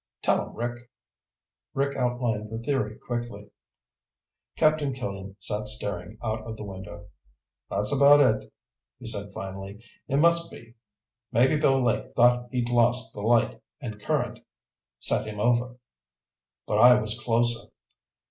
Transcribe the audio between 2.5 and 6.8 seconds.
theory quickly. Captain Killian sat staring out of the